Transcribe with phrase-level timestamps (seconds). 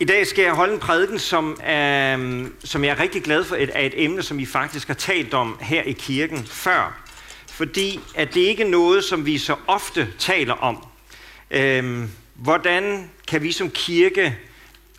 [0.00, 3.56] I dag skal jeg holde en prædiken, som, er, som jeg er rigtig glad for,
[3.56, 7.02] er et emne, som vi faktisk har talt om her i kirken før.
[7.50, 10.86] Fordi at det ikke er noget, som vi så ofte taler om.
[11.50, 14.38] Øhm, hvordan kan vi som kirke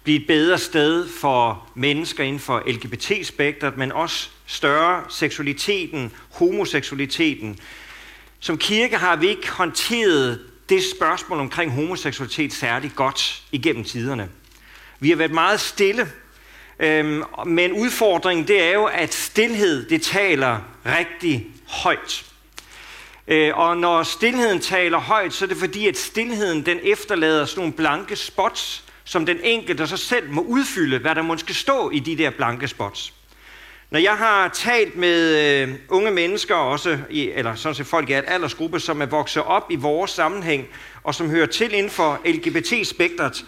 [0.03, 7.59] blive et bedre sted for mennesker inden for LGBT-spektret, men også større seksualiteten, homoseksualiteten.
[8.39, 10.39] Som kirke har vi ikke håndteret
[10.69, 14.29] det spørgsmål omkring homoseksualitet særlig godt igennem tiderne.
[14.99, 16.11] Vi har været meget stille,
[16.79, 22.25] øhm, men udfordringen det er jo, at stillhed det taler rigtig højt.
[23.27, 27.59] Øh, og når stillheden taler højt, så er det fordi, at stillheden den efterlader sådan
[27.59, 31.99] nogle blanke spots, som den enkelte så selv må udfylde, hvad der måske stå i
[31.99, 33.13] de der blanke spots.
[33.89, 38.13] Når jeg har talt med øh, unge mennesker, også i, eller sådan set folk i
[38.13, 40.67] et aldersgruppe, som er vokset op i vores sammenhæng,
[41.03, 43.45] og som hører til inden for LGBT-spektret,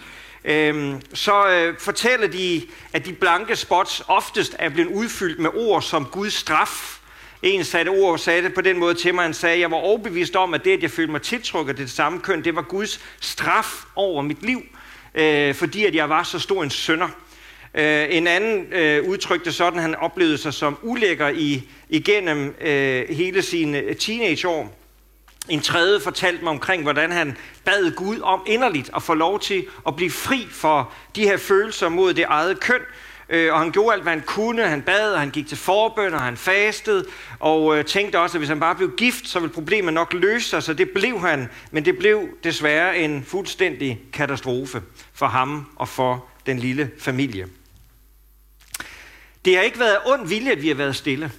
[0.50, 2.62] øh, så øh, fortæller de,
[2.94, 7.00] at de blanke spots oftest er blevet udfyldt med ord som Guds straf.
[7.42, 9.78] En satte ord sagde det på den måde til mig, han sagde, at jeg var
[9.78, 12.62] overbevist om, at det, at jeg følte mig tiltrukket til det samme køn, det var
[12.62, 14.62] Guds straf over mit liv,
[15.16, 17.08] øh, fordi at jeg var så stor en sønder.
[17.74, 23.10] Øh, en anden øh, udtrykte sådan, at han oplevede sig som ulækker i, igennem øh,
[23.10, 24.79] hele sine teenageår.
[25.48, 29.68] En tredje fortalte mig omkring, hvordan han bad Gud om inderligt at få lov til
[29.88, 32.82] at blive fri for de her følelser mod det eget køn.
[33.30, 34.68] Øh, og han gjorde alt, hvad han kunne.
[34.68, 37.06] Han bad, og han gik til forbøn, og han fastede.
[37.40, 40.50] Og øh, tænkte også, at hvis han bare blev gift, så ville problemet nok løse
[40.50, 40.64] sig.
[40.64, 41.50] Så det blev han.
[41.72, 44.82] Men det blev desværre en fuldstændig katastrofe
[45.14, 47.48] for ham og for den lille familie.
[49.46, 51.32] Det har ikke været ond vilje, at vi har været stille.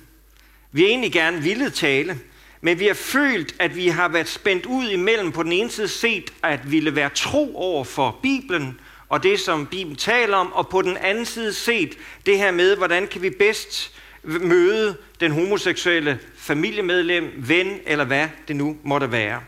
[0.73, 2.19] Vi har egentlig gerne ville tale,
[2.61, 5.89] men vi har følt, at vi har været spændt ud imellem på den ene side
[5.89, 10.69] set at ville være tro over for Bibelen og det, som Bibelen taler om, og
[10.69, 16.19] på den anden side set det her med, hvordan kan vi bedst møde den homoseksuelle
[16.37, 19.41] familiemedlem, ven eller hvad det nu måtte være.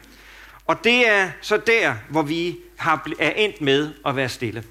[0.67, 4.65] Og det er så der, hvor vi har, er endt med at være stille.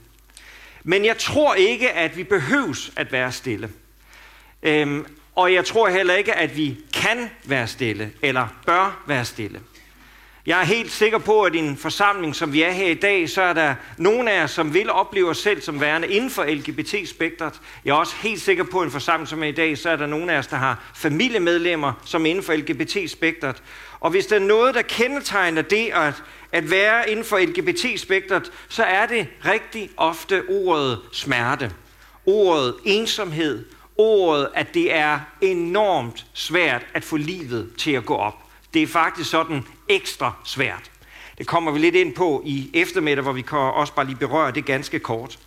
[0.83, 3.69] Men jeg tror ikke, at vi behøves at være stille.
[4.63, 9.59] Øhm, og jeg tror heller ikke, at vi kan være stille, eller bør være stille.
[10.45, 13.29] Jeg er helt sikker på, at i en forsamling, som vi er her i dag,
[13.29, 16.43] så er der nogle af jer, som vil opleve os selv som værende inden for
[16.43, 17.53] LGBT-spektret.
[17.85, 19.89] Jeg er også helt sikker på, at i en forsamling, som er i dag, så
[19.89, 23.63] er der nogle af os, der har familiemedlemmer, som er inden for LGBT-spektret.
[23.99, 28.83] Og hvis der er noget, der kendetegner det at, at være inden for LGBT-spektret, så
[28.83, 31.71] er det rigtig ofte ordet smerte,
[32.25, 33.65] ordet ensomhed,
[34.01, 38.35] ordet, at det er enormt svært at få livet til at gå op.
[38.73, 40.91] Det er faktisk sådan ekstra svært.
[41.37, 44.51] Det kommer vi lidt ind på i eftermiddag, hvor vi kan også bare lige berøre
[44.51, 45.39] det ganske kort.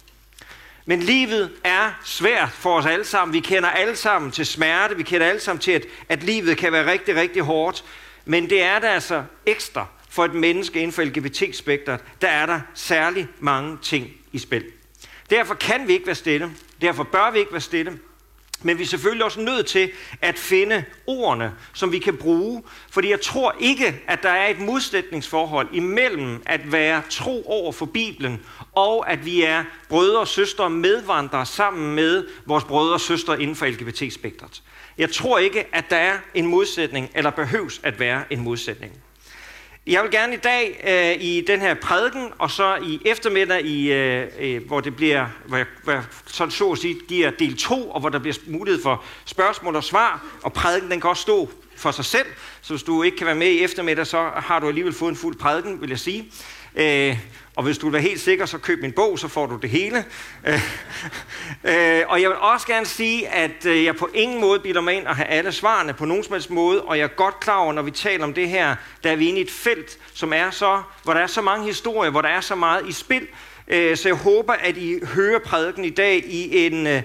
[0.86, 3.32] Men livet er svært for os alle sammen.
[3.34, 4.96] Vi kender alle sammen til smerte.
[4.96, 7.84] Vi kender alle sammen til, at, at livet kan være rigtig, rigtig hårdt.
[8.24, 12.00] Men det er der altså ekstra for et menneske inden for LGBT-spektret.
[12.20, 14.64] Der er der særlig mange ting i spil.
[15.30, 16.50] Derfor kan vi ikke være stille.
[16.80, 17.98] Derfor bør vi ikke være stille.
[18.64, 22.62] Men vi er selvfølgelig også nødt til at finde ordene, som vi kan bruge.
[22.90, 27.86] Fordi jeg tror ikke, at der er et modsætningsforhold imellem at være tro over for
[27.86, 28.40] Bibelen,
[28.72, 33.56] og at vi er brødre og søstre medvandrere sammen med vores brødre og søstre inden
[33.56, 34.62] for LGBT-spektret.
[34.98, 38.92] Jeg tror ikke, at der er en modsætning, eller behøves at være en modsætning.
[39.86, 43.92] Jeg vil gerne i dag øh, i den her prædiken, og så i eftermiddag, i,
[43.92, 47.56] øh, øh, hvor det bliver, hvor jeg, hvor jeg sådan så at sige, giver del
[47.56, 51.22] 2, og hvor der bliver mulighed for spørgsmål og svar, og prædiken den kan også
[51.22, 52.26] stå for sig selv,
[52.62, 55.16] så hvis du ikke kan være med i eftermiddag, så har du alligevel fået en
[55.16, 56.32] fuld prædiken, vil jeg sige.
[56.76, 57.18] Øh,
[57.56, 59.70] og hvis du vil være helt sikker, så køb min bog, så får du det
[59.70, 60.04] hele.
[60.46, 60.54] Øh,
[61.74, 64.94] øh, og jeg vil også gerne sige, at øh, jeg på ingen måde bilder mig
[64.94, 67.56] ind at have alle svarene på nogen som helst måde, og jeg er godt klar
[67.56, 70.32] over, når vi taler om det her, der er vi inde i et felt, som
[70.32, 73.26] er så, hvor der er så mange historier, hvor der er så meget i spil.
[73.68, 77.02] Øh, så jeg håber, at I hører prædiken i dag i en, øh,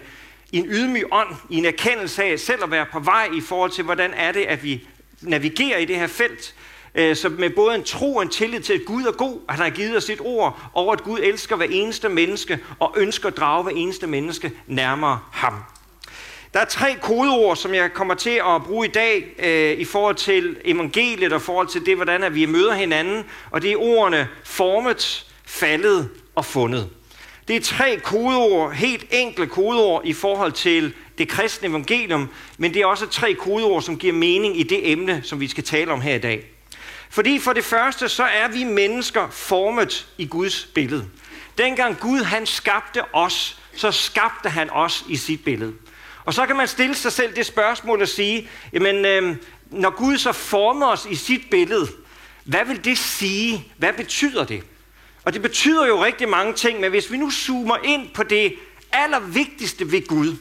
[0.52, 3.72] i en ydmyg ånd, i en erkendelse af selv at være på vej i forhold
[3.72, 4.88] til, hvordan er det, at vi
[5.22, 8.60] navigerer i det her felt, Øh, Øh, så med både en tro og en tillid
[8.60, 11.20] til, at Gud er god, at han har givet os sit ord, og at Gud
[11.20, 15.54] elsker hver eneste menneske, og ønsker at drage hver eneste menneske nærmere ham.
[16.54, 20.16] Der er tre kodeord, som jeg kommer til at bruge i dag øh, i forhold
[20.16, 23.24] til evangeliet og i forhold til det, hvordan at vi møder hinanden.
[23.52, 26.90] Og det er ordene formet, faldet og fundet.
[27.48, 32.82] Det er tre kodeord, helt enkle kodeord i forhold til det kristne evangelium, men det
[32.82, 36.02] er også tre kodeord, som giver mening i det emne, som vi skal tale om
[36.02, 36.59] her i dag.
[37.10, 41.10] Fordi for det første, så er vi mennesker formet i Guds billede.
[41.58, 45.74] Dengang Gud han skabte os, så skabte han os i sit billede.
[46.26, 49.36] Og så kan man stille sig selv det spørgsmål og sige, jamen, øh,
[49.72, 51.88] når Gud så former os i sit billede,
[52.44, 53.74] hvad vil det sige?
[53.78, 54.64] Hvad betyder det?
[55.24, 58.56] Og det betyder jo rigtig mange ting, men hvis vi nu zoomer ind på det
[58.92, 60.36] allervigtigste ved Gud,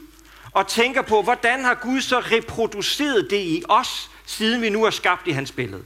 [0.53, 4.91] og tænker på, hvordan har Gud så reproduceret det i os, siden vi nu er
[4.91, 5.85] skabt i hans billede.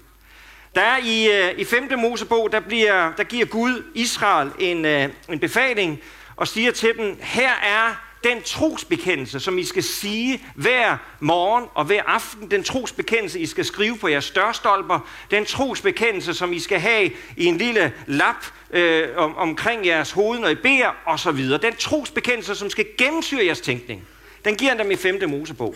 [0.75, 1.99] Der er i, øh, i 5.
[1.99, 6.01] Mosebog, der, bliver, der giver Gud Israel en, øh, en befaling
[6.37, 11.85] og siger til dem, her er den trosbekendelse, som I skal sige hver morgen og
[11.85, 16.81] hver aften, den trosbekendelse, I skal skrive på jeres størstolper, den trosbekendelse, som I skal
[16.81, 21.33] have i en lille lap øh, om, omkring jeres hoved, når I beder, og så
[21.33, 21.61] videre.
[21.63, 24.03] Den trosbekendelse, som skal gennemsyre jeres tænkning,
[24.45, 25.31] den giver han dem i 5.
[25.31, 25.75] Mosebog.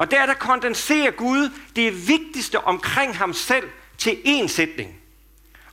[0.00, 3.68] Og der, der kondenserer Gud det vigtigste omkring ham selv
[3.98, 4.96] til én sætning.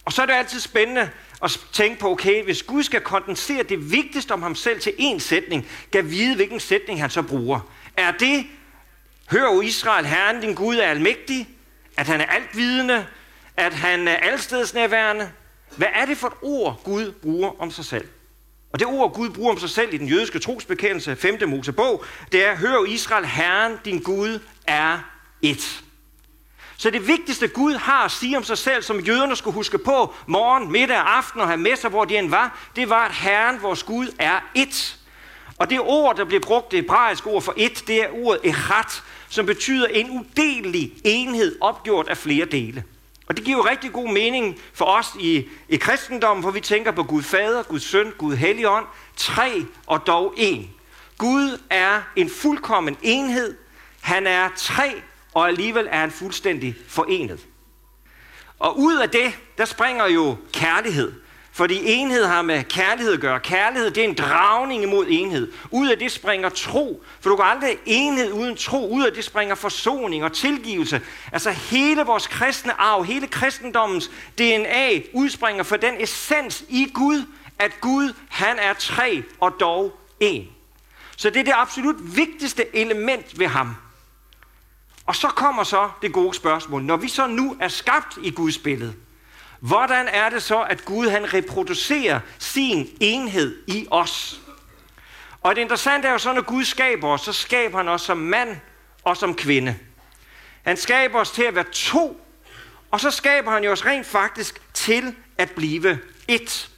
[0.06, 1.10] Og så er det altid spændende
[1.44, 5.20] at tænke på, okay, hvis Gud skal kondensere det vigtigste om ham selv til én
[5.20, 7.60] sætning, kan vide, hvilken sætning han så bruger.
[7.98, 8.46] Er det,
[9.32, 11.50] hør o Israel, Herren din Gud er almægtig,
[11.98, 13.06] at han er altvidende,
[13.58, 15.32] at han er alstedsnærværende.
[15.76, 18.08] Hvad er det for et ord, Gud bruger om sig selv?
[18.74, 21.50] Og det ord, Gud bruger om sig selv i den jødiske trosbekendelse, 5.
[21.50, 25.00] Mosebog, det er, hør Israel, Herren din Gud er
[25.42, 25.84] et.
[26.78, 30.14] Så det vigtigste Gud har at sige om sig selv, som jøderne skulle huske på
[30.28, 33.12] morgen, middag og aften og have med sig, hvor de end var, det var, at
[33.12, 34.98] Herren, vores Gud, er et.
[35.58, 39.04] Og det ord, der bliver brugt, det hebraiske ord for et, det er ordet echat,
[39.30, 42.84] som betyder en udelelig enhed opgjort af flere dele.
[43.28, 46.92] Og det giver jo rigtig god mening for os i, i kristendommen, for vi tænker
[46.92, 48.86] på Gud Fader, Gud Søn, Gud Helligånd,
[49.16, 50.70] tre og dog en.
[51.18, 53.58] Gud er en fuldkommen enhed.
[54.02, 55.02] Han er tre
[55.34, 57.48] og alligevel er han fuldstændig forenet.
[58.60, 61.14] Og ud af det, der springer jo kærlighed.
[61.58, 63.40] Fordi enhed har med kærlighed at gøre.
[63.40, 65.52] Kærlighed, det er en dragning imod enhed.
[65.72, 67.04] Ud af det springer tro.
[67.20, 68.90] For du kan aldrig have enhed uden tro.
[68.90, 71.02] Ud af det springer forsoning og tilgivelse.
[71.32, 77.26] Altså hele vores kristne arv, hele kristendommens DNA udspringer for den essens i Gud,
[77.60, 80.48] at Gud, han er tre og dog en.
[81.16, 83.76] Så det er det absolut vigtigste element ved ham.
[85.06, 86.84] Og så kommer så det gode spørgsmål.
[86.84, 88.94] Når vi så nu er skabt i Guds billede,
[89.60, 94.42] hvordan er det så, at Gud han reproducerer sin enhed i os?
[95.42, 98.18] Og det interessante er jo så, når Gud skaber os, så skaber han os som
[98.18, 98.58] mand
[99.04, 99.76] og som kvinde.
[100.64, 102.22] Han skaber os til at være to,
[102.92, 106.70] og så skaber han jo os rent faktisk til at blive et.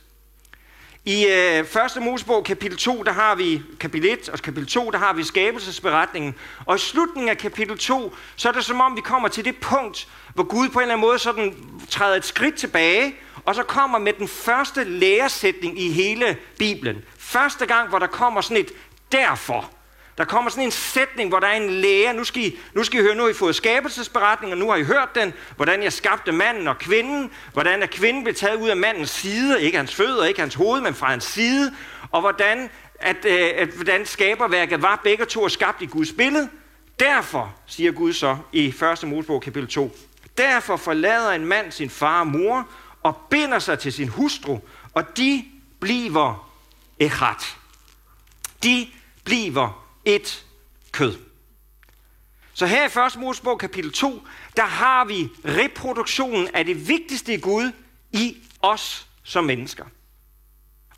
[1.10, 2.02] I øh, 1.
[2.02, 6.36] Mosebog kapitel 2, der har vi kapitel 1 og kapitel 2, der har vi skabelsesberetningen.
[6.66, 9.56] Og i slutningen af kapitel 2, så er det som om vi kommer til det
[9.58, 11.56] punkt, hvor Gud på en eller anden måde sådan
[11.90, 13.16] træder et skridt tilbage,
[13.46, 16.98] og så kommer med den første læresætning i hele Bibelen.
[17.18, 18.72] Første gang, hvor der kommer sådan et
[19.12, 19.72] derfor.
[20.20, 22.14] Der kommer sådan en sætning, hvor der er en læge.
[22.14, 24.78] Nu skal I, nu skal I høre, nu har I fået skabelsesberetning, og nu har
[24.78, 25.34] I hørt den.
[25.56, 27.32] Hvordan jeg skabte manden og kvinden.
[27.54, 29.62] Hvordan at kvinden blev taget ud af mandens side.
[29.62, 31.76] Ikke hans fødder, ikke hans hoved, men fra hans side.
[32.12, 36.50] Og hvordan, at, øh, at, hvordan skaberværket var begge to er skabt i Guds billede.
[37.00, 39.04] Derfor, siger Gud så i 1.
[39.04, 39.98] Mosebog kapitel 2,
[40.38, 42.68] derfor forlader en mand sin far og mor
[43.04, 44.60] og binder sig til sin hustru,
[44.94, 45.46] og de
[45.80, 46.50] bliver
[47.00, 47.58] echat.
[48.64, 48.88] De
[49.24, 50.46] bliver et
[50.92, 51.18] kød.
[52.54, 53.20] Så her i 1.
[53.20, 54.22] Mosebog kapitel 2,
[54.58, 57.72] der har vi reproduktionen af det vigtigste i Gud
[58.12, 59.86] i os som mennesker.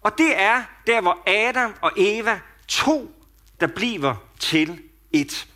[0.01, 3.15] Og det er der, hvor Adam og Eva, to,
[3.59, 4.79] der bliver til
[5.11, 5.47] et.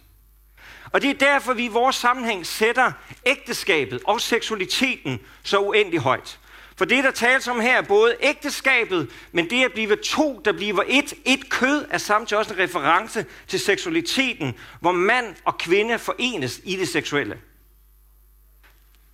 [0.91, 2.91] Og det er derfor, vi i vores sammenhæng sætter
[3.25, 6.39] ægteskabet og seksualiteten så uendelig højt.
[6.77, 10.51] For det, der tales om her, er både ægteskabet, men det at blive to, der
[10.51, 15.99] bliver et, et kød, er samtidig også en reference til seksualiteten, hvor mand og kvinde
[15.99, 17.39] forenes i det seksuelle.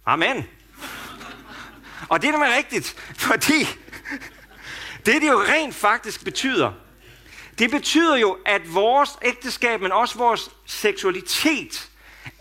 [0.06, 0.46] Amen.
[2.10, 3.68] Og det er nemlig rigtigt, fordi
[5.06, 6.74] det, det jo rent faktisk betyder,
[7.60, 11.90] det betyder jo, at vores ægteskab, men også vores seksualitet,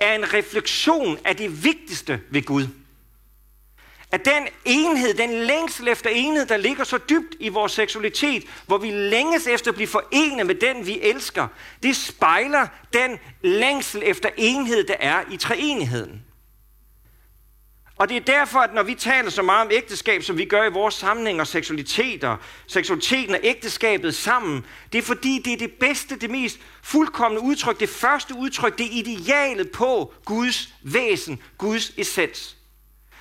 [0.00, 2.66] er en refleksion af det vigtigste ved Gud.
[4.12, 8.78] At den enhed, den længsel efter enhed, der ligger så dybt i vores seksualitet, hvor
[8.78, 11.46] vi længes efter at blive forenet med den, vi elsker,
[11.82, 16.24] det spejler den længsel efter enhed, der er i treenigheden.
[17.96, 20.64] Og det er derfor, at når vi taler så meget om ægteskab, som vi gør
[20.64, 22.36] i vores sammenhæng og seksualitet og
[22.66, 27.80] seksualiteten og ægteskabet sammen, det er fordi, det er det bedste, det mest fuldkommende udtryk,
[27.80, 32.59] det første udtryk, det idealet på Guds væsen, Guds essens.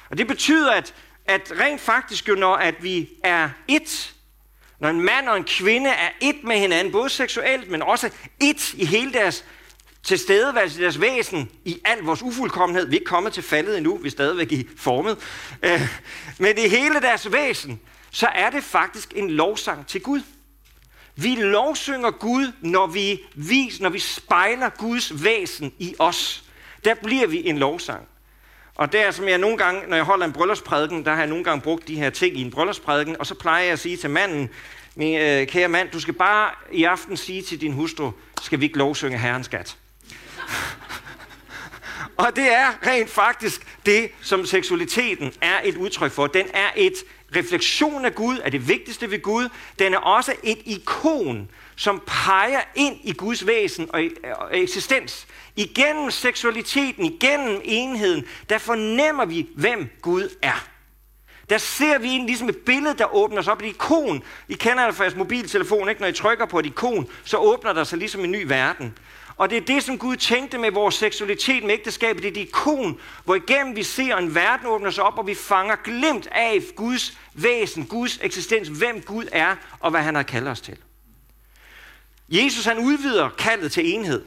[0.10, 0.94] Og det betyder, at,
[1.26, 4.14] at rent faktisk jo, når at vi er et,
[4.80, 8.74] Når en mand og en kvinde er et med hinanden, både seksuelt, men også et
[8.74, 9.46] i hele deres
[10.04, 12.86] tilstedeværelse deres væsen, i al vores ufuldkommenhed.
[12.86, 15.18] Vi er ikke kommet til faldet endnu, vi er stadigvæk i formet.
[15.64, 15.82] Øh,
[16.38, 17.80] men i hele deres væsen,
[18.12, 20.22] så er det faktisk en lovsang til Gud.
[21.16, 26.44] Vi lovsynger Gud, når vi, vis, når vi spejler Guds væsen i os.
[26.84, 28.08] Der bliver vi en lovsang.
[28.80, 31.44] Og der, som jeg nogle gange, når jeg holder en bryllupsprædiken, der har jeg nogle
[31.44, 34.10] gange brugt de her ting i en bryllupsprædiken, og så plejer jeg at sige til
[34.10, 34.50] manden,
[34.96, 38.66] min øh, kære mand, du skal bare i aften sige til din hustru, skal vi
[38.66, 39.78] ikke lovsynge Herrens skat?
[42.18, 46.28] og det er rent faktisk det, som seksualiteten er et udtryk for.
[46.28, 46.94] Den er et
[47.36, 49.50] refleksion af Gud, er det vigtigste ved Gud.
[49.80, 54.02] Den er også et ikon, som peger ind i Guds væsen og
[54.52, 55.28] eksistens.
[55.56, 60.68] Igennem seksualiteten, igennem enheden, der fornemmer vi, hvem Gud er.
[61.50, 63.62] Der ser vi ind ligesom et billede, der åbner sig op.
[63.62, 64.24] Et ikon.
[64.48, 66.02] I kender det fra jeres mobiltelefon, ikke?
[66.02, 68.98] Når I trykker på et ikon, så åbner der sig ligesom en ny verden.
[69.38, 72.24] Og det er det, som Gud tænkte med vores seksualitet, med ægteskabet.
[72.24, 75.36] Det er et ikon, hvor igennem vi ser en verden åbner sig op, og vi
[75.36, 80.48] fanger glimt af Guds væsen, Guds eksistens, hvem Gud er, og hvad han har kaldt
[80.48, 80.78] os til.
[82.32, 84.26] Jesus han udvider kaldet til enhed.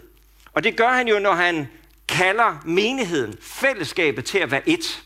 [0.52, 1.68] Og det gør han jo, når han
[2.08, 5.02] kalder menigheden, fællesskabet til at være et.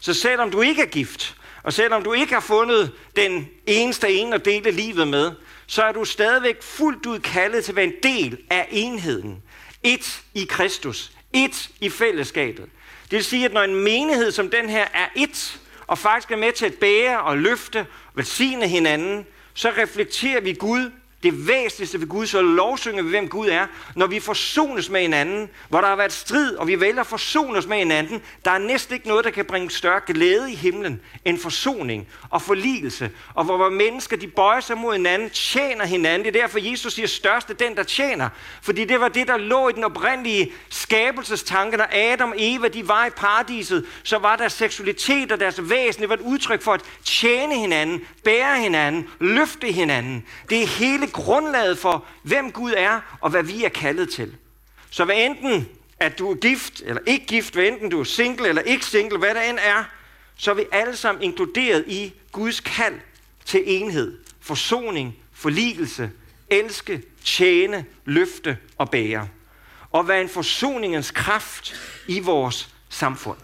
[0.00, 4.34] Så selvom du ikke er gift, og selvom du ikke har fundet den eneste ene
[4.34, 5.32] at dele livet med,
[5.66, 9.42] så er du stadigvæk fuldt ud kaldet til at være en del af enheden.
[9.82, 11.12] Et i Kristus.
[11.32, 12.64] Et i fællesskabet.
[13.02, 16.36] Det vil sige, at når en menighed som den her er et, og faktisk er
[16.36, 20.90] med til at bære og løfte og velsigne hinanden, så reflekterer vi Gud
[21.22, 25.48] det væsentligste ved Gud, så lovsynger vi, hvem Gud er, når vi forsones med hinanden,
[25.68, 28.22] hvor der har været strid, og vi vælger at forsones med hinanden.
[28.44, 32.42] Der er næsten ikke noget, der kan bringe større glæde i himlen end forsoning og
[32.42, 36.24] forligelse, og hvor mennesker de bøjer sig mod hinanden, tjener hinanden.
[36.24, 38.28] Det er derfor, Jesus siger, største den, der tjener.
[38.62, 42.88] Fordi det var det, der lå i den oprindelige skabelsestanke, når Adam og Eva de
[42.88, 46.72] var i paradiset, så var deres seksualitet og deres væsen, det var et udtryk for
[46.72, 50.24] at tjene hinanden, bære hinanden, løfte hinanden.
[50.50, 54.36] Det er hele grundlaget for, hvem Gud er og hvad vi er kaldet til.
[54.90, 55.68] Så hvad enten
[56.00, 59.18] at du er gift eller ikke gift, hvad enten du er single eller ikke single,
[59.18, 59.84] hvad der end er,
[60.36, 63.00] så er vi alle sammen inkluderet i Guds kald
[63.44, 66.10] til enhed, forsoning, forligelse,
[66.50, 69.28] elske, tjene, løfte og bære.
[69.90, 71.74] Og være en forsoningens kraft
[72.08, 73.38] i vores samfund.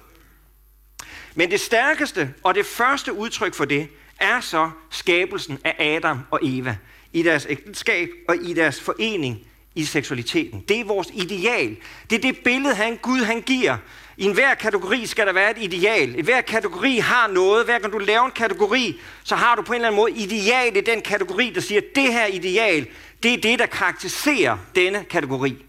[1.35, 3.89] Men det stærkeste og det første udtryk for det,
[4.21, 6.77] er så skabelsen af Adam og Eva
[7.15, 9.39] i deres ægteskab og i deres forening
[9.75, 10.65] i seksualiteten.
[10.69, 11.77] Det er vores ideal.
[12.11, 13.77] Det er det billede, han, Gud han giver.
[14.17, 16.19] I enhver kategori skal der være et ideal.
[16.19, 17.65] I hver kategori har noget.
[17.65, 20.77] Hver gang du laver en kategori, så har du på en eller anden måde ideal
[20.77, 22.87] i den kategori, der siger, at det her ideal,
[23.23, 25.65] det er det, der karakteriserer denne kategori.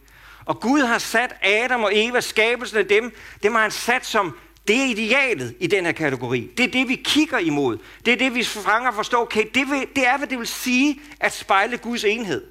[0.46, 4.36] Og Gud har sat Adam og Eva, skabelsen af dem, dem har han sat som
[4.68, 6.52] det er idealet i den her kategori.
[6.58, 7.78] Det er det, vi kigger imod.
[8.06, 9.22] Det er det, vi fanger og forstår.
[9.22, 12.44] Okay, det, vil, det er, hvad det vil sige at spejle Guds enhed.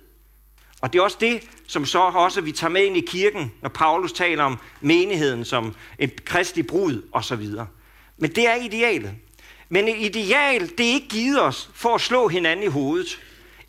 [0.81, 3.69] Og det er også det, som så også vi tager med ind i kirken, når
[3.69, 7.49] Paulus taler om menigheden som et kristelig brud osv.
[8.19, 9.13] Men det er idealet.
[9.69, 13.21] Men et ideal, det er ikke givet os for at slå hinanden i hovedet.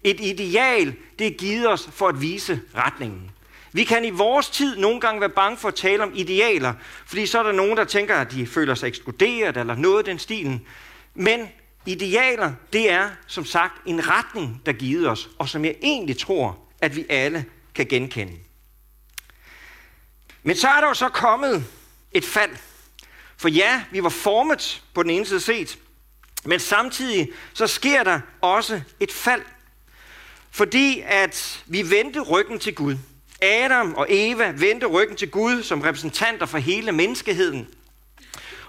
[0.04, 3.32] Et ideal, det er givet os for at vise retningen.
[3.76, 6.74] Vi kan i vores tid nogle gange være bange for at tale om idealer,
[7.06, 10.04] fordi så er der nogen, der tænker, at de føler sig ekskluderet eller noget af
[10.04, 10.68] den stilen.
[11.14, 11.48] Men
[11.86, 16.60] idealer, det er som sagt en retning, der givet os, og som jeg egentlig tror,
[16.82, 18.34] at vi alle kan genkende.
[20.44, 21.66] Men så er der jo så kommet
[22.12, 22.56] et fald.
[23.38, 25.80] For ja, vi var formet på den ene side set,
[26.46, 29.42] men samtidig så sker der også et fald.
[30.52, 32.98] Fordi at vi vendte ryggen til Gud.
[33.42, 37.68] Adam og Eva vendte ryggen til Gud som repræsentanter for hele menneskeheden.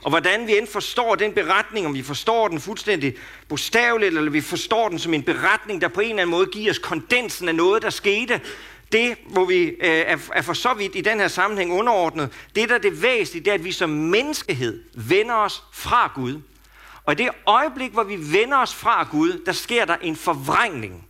[0.03, 3.15] Og hvordan vi end forstår den beretning, om vi forstår den fuldstændig
[3.49, 6.71] bogstaveligt, eller vi forstår den som en beretning, der på en eller anden måde giver
[6.71, 8.41] os kondensen af noget, der skete,
[8.93, 12.33] det må vi øh, er, er for så vidt i den her sammenhæng underordnet.
[12.55, 16.41] Det, der er det væsentlige, det er, at vi som menneskehed vender os fra Gud.
[17.05, 21.09] Og i det øjeblik, hvor vi vender os fra Gud, der sker der en forvrængning.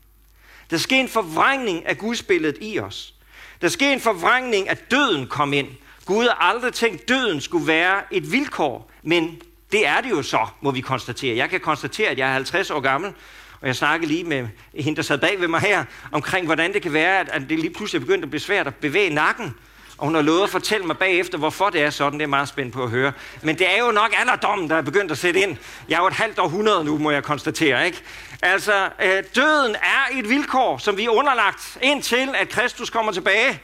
[0.71, 3.16] Der sker en forvrængning af Guds billede i os.
[3.61, 5.69] Der sker en forvrængning, at døden kom ind.
[6.05, 9.41] Gud har aldrig tænkt, at døden skulle være et vilkår, men
[9.73, 11.37] det er det jo så, må vi konstatere.
[11.37, 13.13] Jeg kan konstatere, at jeg er 50 år gammel,
[13.61, 16.83] og jeg snakkede lige med hende, der sad bag ved mig her, omkring hvordan det
[16.83, 19.55] kan være, at det lige pludselig er begyndt at blive svært at bevæge nakken.
[19.99, 22.19] Og hun har lovet at fortælle mig bagefter, hvorfor det er sådan.
[22.19, 23.13] Det er meget spændt på at høre.
[23.43, 25.57] Men det er jo nok alderdommen, der er begyndt at sætte ind.
[25.89, 27.87] Jeg er jo et halvt århundrede nu, må jeg konstatere.
[27.87, 28.03] Ikke?
[28.43, 33.61] Altså, øh, døden er et vilkår, som vi er underlagt, indtil at Kristus kommer tilbage.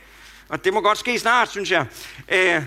[0.49, 1.87] Og det må godt ske snart, synes jeg.
[2.29, 2.63] Øh,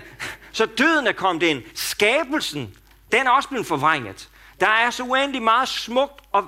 [0.51, 1.63] så døden er kommet ind.
[1.75, 2.75] Skabelsen,
[3.11, 4.29] den er også blevet forvrænget.
[4.59, 6.43] Der er så uendelig meget smukt og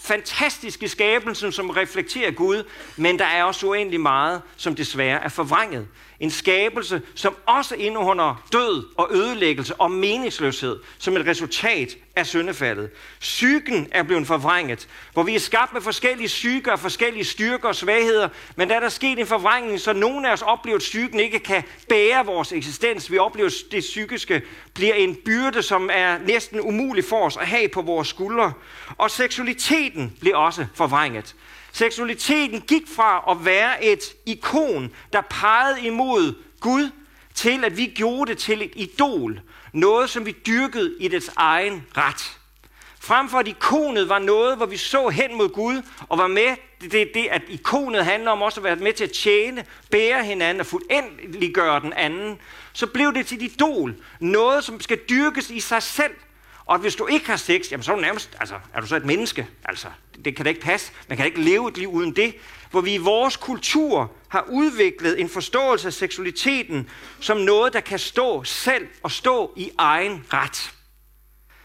[0.00, 2.64] fantastisk i skabelsen, som reflekterer Gud,
[2.96, 5.88] men der er også uendelig meget, som desværre er forvrænget.
[6.22, 12.90] En skabelse, som også indeholder død og ødelæggelse og meningsløshed som et resultat af syndefaldet.
[13.20, 18.28] Psyken er blevet forvrænget, hvor vi er skabt med forskellige psyker, forskellige styrker og svagheder,
[18.56, 21.38] men der er der sket en forvrængning, så nogle af os oplever, at psyken ikke
[21.38, 23.10] kan bære vores eksistens.
[23.10, 24.42] Vi oplever, at det psykiske
[24.74, 28.52] bliver en byrde, som er næsten umulig for os at have på vores skuldre.
[28.98, 31.34] Og seksualiteten bliver også forvrænget.
[31.72, 36.90] Seksualiteten gik fra at være et ikon, der pegede imod Gud,
[37.34, 39.40] til at vi gjorde det til et idol.
[39.72, 42.38] Noget, som vi dyrkede i dets egen ret.
[43.00, 46.56] Frem for at ikonet var noget, hvor vi så hen mod Gud og var med.
[46.80, 50.24] Det, det, det at ikonet handler om også at være med til at tjene, bære
[50.24, 52.38] hinanden og fuldendeliggøre den anden.
[52.72, 53.94] Så blev det til et idol.
[54.20, 56.14] Noget, som skal dyrkes i sig selv.
[56.64, 58.96] Og hvis du ikke har sex, jamen så er du nærmest, altså, er du så
[58.96, 59.46] et menneske?
[59.64, 59.88] Altså,
[60.24, 60.92] det kan da ikke passe.
[61.08, 62.34] Man kan ikke leve et liv uden det.
[62.70, 66.88] Hvor vi i vores kultur har udviklet en forståelse af seksualiteten
[67.20, 70.74] som noget, der kan stå selv og stå i egen ret.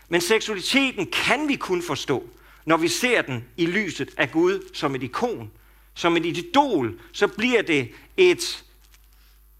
[0.09, 2.29] Men seksualiteten kan vi kun forstå,
[2.65, 5.51] når vi ser den i lyset af Gud som et ikon,
[5.93, 8.63] som et idol, så bliver det et,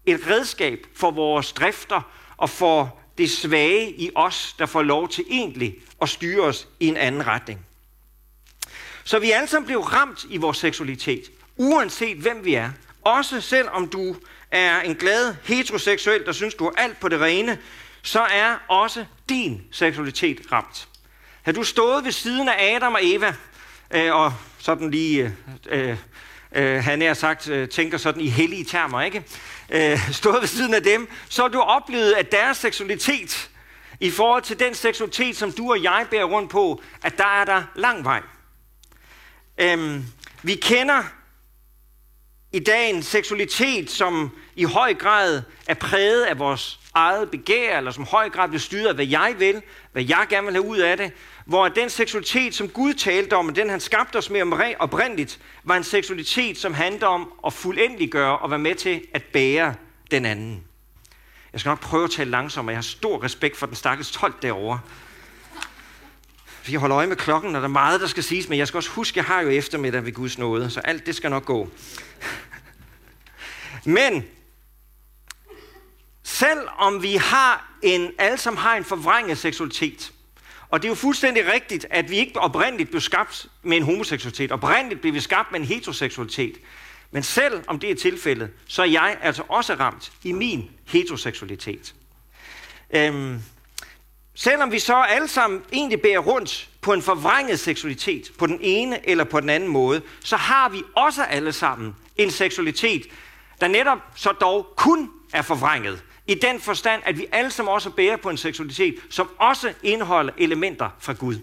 [0.06, 2.00] et redskab for vores drifter
[2.36, 6.86] og for det svage i os, der får lov til egentlig at styre os i
[6.86, 7.60] en anden retning.
[9.04, 11.22] Så vi alle sammen blev ramt i vores seksualitet,
[11.56, 12.70] uanset hvem vi er.
[13.04, 14.16] Også selvom du
[14.50, 17.58] er en glad heteroseksuel, der synes, du har alt på det rene,
[18.02, 20.88] så er også din seksualitet ramt.
[21.42, 23.34] Har du stået ved siden af Adam og Eva,
[23.94, 25.34] øh, og sådan lige,
[25.68, 25.96] øh, øh,
[26.52, 29.24] øh han er sagt, øh, tænker sådan i hellige termer, ikke?
[29.70, 33.50] Øh, stået ved siden af dem, så har du oplevet, at deres seksualitet,
[34.00, 37.44] i forhold til den seksualitet, som du og jeg bærer rundt på, at der er
[37.44, 38.22] der lang vej.
[39.58, 40.04] Øhm,
[40.42, 41.02] vi kender
[42.52, 47.90] i dag en seksualitet, som i høj grad er præget af vores eget begær, eller
[47.90, 50.66] som i høj grad bliver styret af, hvad jeg vil, hvad jeg gerne vil have
[50.66, 51.12] ud af det,
[51.48, 55.76] hvor den seksualitet, som Gud talte om, og den han skabte os med oprindeligt, var
[55.76, 59.74] en seksualitet, som handler om at fuldendiggøre og være med til at bære
[60.10, 60.64] den anden.
[61.52, 62.72] Jeg skal nok prøve at tale langsommere.
[62.72, 64.80] Jeg har stor respekt for den stakkels tolk derovre.
[66.62, 68.68] For jeg holder øje med klokken, og der er meget, der skal siges, men jeg
[68.68, 71.30] skal også huske, at jeg har jo eftermiddag ved Guds nåde, så alt det skal
[71.30, 71.68] nok gå.
[73.84, 74.24] Men
[76.22, 80.12] selv om vi har en, alle som har en forvrænget seksualitet,
[80.70, 84.52] og det er jo fuldstændig rigtigt, at vi ikke oprindeligt blev skabt med en homoseksualitet.
[84.52, 86.56] Oprindeligt blev vi skabt med en heteroseksualitet.
[87.10, 91.94] Men selv om det er tilfældet, så er jeg altså også ramt i min heteroseksualitet.
[92.90, 93.38] Øhm,
[94.34, 99.08] selvom vi så alle sammen egentlig bærer rundt på en forvrænget seksualitet, på den ene
[99.08, 103.06] eller på den anden måde, så har vi også alle sammen en seksualitet,
[103.60, 106.02] der netop så dog kun er forvrænget.
[106.28, 110.32] I den forstand, at vi alle sammen også bærer på en seksualitet, som også indeholder
[110.38, 111.36] elementer fra Gud.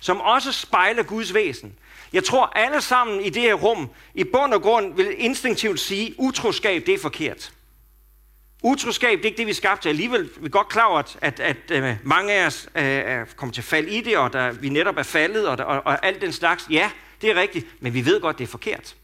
[0.00, 1.74] Som også spejler Guds væsen.
[2.12, 6.14] Jeg tror alle sammen i det her rum, i bund og grund vil instinktivt sige,
[6.18, 7.52] utroskab det er forkert.
[8.62, 9.86] Utroskab, det er ikke det, vi skabte skabt.
[9.86, 13.24] Alligevel vi er godt klar over, at, at, at øh, mange af os uh, er
[13.36, 16.20] kommet til fald i det, og der, vi netop er faldet, og, og, og alt
[16.20, 16.66] den slags.
[16.70, 16.90] Ja,
[17.22, 18.94] det er rigtigt, men vi ved godt, det er forkert.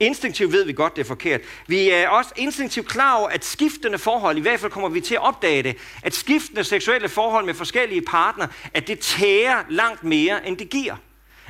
[0.00, 1.40] Instinktivt ved vi godt, det er forkert.
[1.66, 5.14] Vi er også instinktivt klar over, at skiftende forhold, i hvert fald kommer vi til
[5.14, 10.48] at opdage det, at skiftende seksuelle forhold med forskellige partner, at det tærer langt mere,
[10.48, 10.96] end det giver.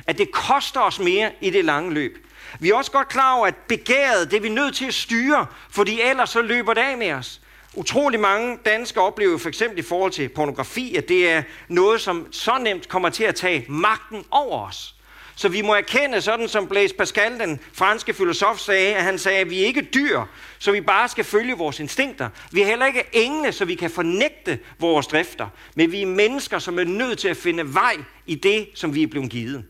[0.07, 2.27] At det koster os mere i det lange løb.
[2.59, 5.45] Vi er også godt klar over, at begæret, det er vi nødt til at styre,
[5.69, 7.41] fordi ellers så løber det af med os.
[7.73, 12.27] Utrolig mange danskere oplever for eksempel i forhold til pornografi, at det er noget, som
[12.33, 14.94] så nemt kommer til at tage magten over os.
[15.37, 19.39] Så vi må erkende, sådan som Blaise Pascal, den franske filosof, sagde, at han sagde,
[19.39, 20.21] at vi er ikke dyr,
[20.59, 22.29] så vi bare skal følge vores instinkter.
[22.51, 25.47] Vi er heller ikke engle, så vi kan fornægte vores drifter.
[25.75, 27.95] Men vi er mennesker, som er nødt til at finde vej
[28.25, 29.63] i det, som vi er blevet givet.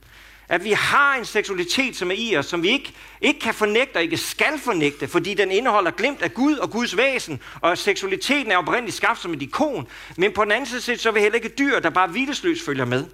[0.50, 3.98] At vi har en seksualitet, som er i os, som vi ikke, ikke kan fornægte
[3.98, 8.52] og ikke skal fornægte, fordi den indeholder glemt af Gud og Guds væsen, og seksualiteten
[8.52, 9.88] er oprindeligt skabt som et ikon.
[10.18, 12.86] Men på den anden side, så er vi heller ikke dyr, der bare hvilesløst følger
[12.86, 13.06] med.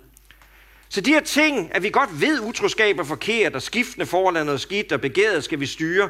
[0.94, 4.44] Så de her ting, at vi godt ved, utroskab er forkert, og skiftende forhold er
[4.44, 6.10] noget skidt, og begæret skal vi styre,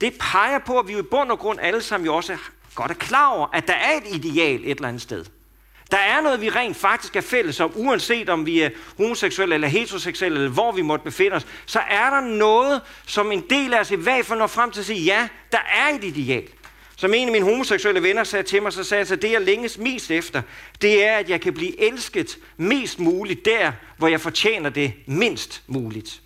[0.00, 2.36] det peger på, at vi i bund og grund alle sammen jo også
[2.74, 5.24] godt er klar over, at der er et ideal et eller andet sted.
[5.90, 9.68] Der er noget, vi rent faktisk er fælles om, uanset om vi er homoseksuelle eller
[9.68, 13.80] heteroseksuelle, eller hvor vi måtte befinde os, så er der noget, som en del af
[13.80, 16.48] os i hvert fald når frem til at sige, ja, der er et ideal.
[16.96, 19.40] Som en af mine homoseksuelle venner sagde til mig, så sagde han, at det jeg
[19.40, 20.42] længes mest efter,
[20.82, 25.62] det er, at jeg kan blive elsket mest muligt der, hvor jeg fortjener det mindst
[25.66, 26.22] muligt.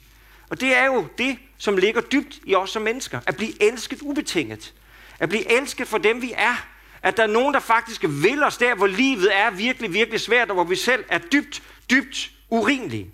[0.51, 3.21] Og det er jo det, som ligger dybt i os som mennesker.
[3.27, 4.75] At blive elsket ubetinget.
[5.19, 6.67] At blive elsket for dem, vi er.
[7.03, 10.49] At der er nogen, der faktisk vil os der, hvor livet er virkelig, virkelig svært,
[10.49, 13.11] og hvor vi selv er dybt, dybt urimelige.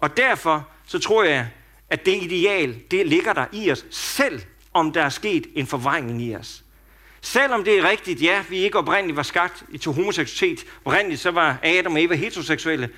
[0.00, 1.48] Og derfor så tror jeg,
[1.90, 4.40] at det ideal, det ligger der i os, selv
[4.74, 6.64] om der er sket en forvrængning i os.
[7.20, 11.30] Selvom det er rigtigt, ja, vi ikke oprindeligt var skabt i to homoseksualitet, oprindeligt så
[11.30, 12.90] var Adam og Eva heteroseksuelle.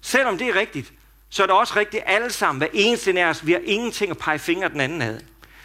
[0.00, 0.92] Selvom det er rigtigt,
[1.30, 4.18] så er det også rigtigt alle sammen, hver eneste af os, vi har ingenting at
[4.18, 5.20] pege fingre den anden ad.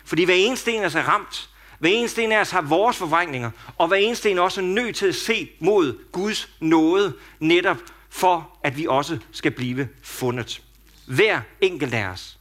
[0.05, 1.49] Fordi hver eneste en af os er ramt.
[1.79, 4.95] Hver eneste en af os har vores forvrængninger, og hver eneste en også er nødt
[4.95, 7.77] til at se mod Guds nåde, netop
[8.09, 10.61] for at vi også skal blive fundet.
[11.05, 12.37] Hver enkelt af os.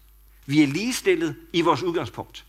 [0.46, 2.44] Vi er ligestillet i vores udgangspunkt.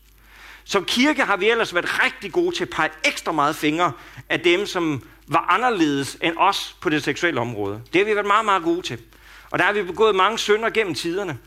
[0.65, 3.91] Som kirke har vi ellers været rigtig gode til at pege ekstra meget fingre
[4.29, 7.81] af dem, som var anderledes end os på det seksuelle område.
[7.93, 8.99] Det har vi været meget, meget gode til.
[9.51, 11.37] Og der har vi begået mange synder gennem tiderne,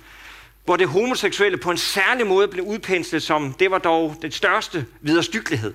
[0.64, 4.86] hvor det homoseksuelle på en særlig måde blev udpenslet som, det var dog den største
[5.00, 5.74] viderstykkelighed.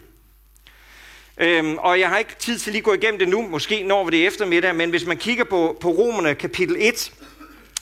[1.38, 4.04] Øhm, og jeg har ikke tid til lige at gå igennem det nu, måske når
[4.04, 7.12] vi det eftermiddag, men hvis man kigger på, på Romerne kapitel 1,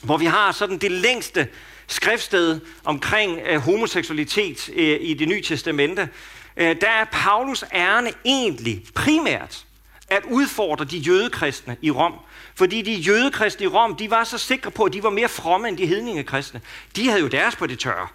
[0.02, 1.48] hvor vi har sådan det længste
[1.90, 6.08] skriftsted omkring øh, homoseksualitet øh, i det nye testamente,
[6.56, 9.64] øh, der er Paulus ærne egentlig primært
[10.08, 12.12] at udfordre de jødekristne i Rom.
[12.54, 15.68] Fordi de jødekristne i Rom, de var så sikre på, at de var mere fromme
[15.68, 16.60] end de hedningekristne.
[16.96, 18.08] De havde jo deres på det tørre.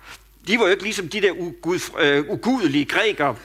[0.48, 3.36] De var jo ikke ligesom de der ugud, øh, ugudelige grækere,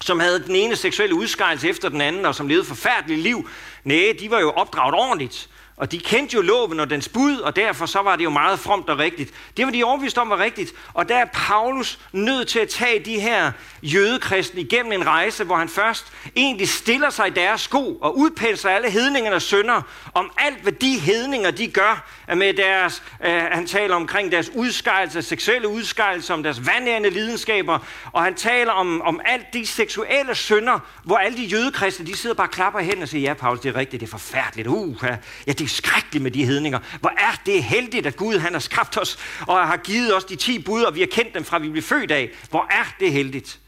[0.00, 3.48] som havde den ene seksuelle udskejelse efter den anden, og som levede forfærdeligt liv.
[3.84, 5.48] Nej, de var jo opdraget ordentligt.
[5.76, 8.58] Og de kendte jo loven og dens bud, og derfor så var det jo meget
[8.58, 9.34] fromt og rigtigt.
[9.56, 10.72] Det var de overbevist om var rigtigt.
[10.94, 15.56] Og der er Paulus nødt til at tage de her jødekristne igennem en rejse, hvor
[15.56, 19.82] han først egentlig stiller sig i deres sko og udpenser alle hedningernes sønder
[20.14, 25.22] om alt, hvad de hedninger de gør med deres, øh, han taler omkring deres udskejelse,
[25.22, 27.78] seksuelle udskejelse, om deres vandærende lidenskaber,
[28.12, 32.36] og han taler om, om alt de seksuelle sønder, hvor alle de jødekristne, de sidder
[32.36, 35.04] bare og klapper hen og siger, ja, Paulus, det er rigtigt, det er forfærdeligt, uh,
[35.46, 36.78] ja, det er skrækkeligt med de hedninger.
[37.00, 40.36] Hvor er det heldigt, at Gud han har skabt os, og har givet os de
[40.36, 42.30] ti bud, og vi har kendt dem fra vi blev født af.
[42.50, 43.60] Hvor er det heldigt.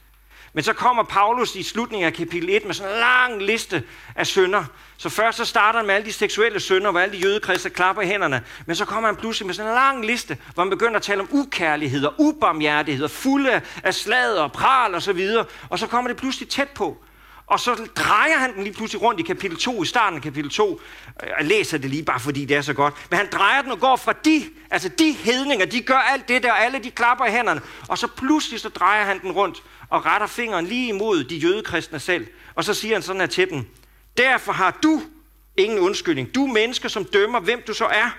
[0.53, 3.83] Men så kommer Paulus i slutningen af kapitel 1 med sådan en lang liste
[4.17, 4.65] af synder.
[4.97, 8.03] Så først så starter han med alle de seksuelle synder, hvor alle de jødekristne klapper
[8.03, 8.43] i hænderne.
[8.67, 11.21] Men så kommer han pludselig med sådan en lang liste, hvor han begynder at tale
[11.21, 15.45] om ukærlighed og ubarmhjertighed, og fulde af slader og pral og så videre.
[15.69, 17.05] Og så kommer det pludselig tæt på.
[17.49, 20.51] Og så drejer han den lige pludselig rundt i kapitel 2, i starten af kapitel
[20.51, 20.81] 2.
[21.39, 22.95] Jeg læser det lige bare, fordi det er så godt.
[23.11, 26.43] Men han drejer den og går fra de, altså de hedninger, de gør alt det
[26.43, 27.61] der, og alle de klapper i hænderne.
[27.89, 32.01] Og så pludselig så drejer han den rundt og retter fingeren lige imod de jødekristne
[32.01, 32.27] selv.
[32.55, 33.67] Og så siger han sådan her til dem.
[34.17, 35.03] Derfor har du
[35.57, 36.35] ingen undskyldning.
[36.35, 38.11] Du mennesker, som dømmer, hvem du så er.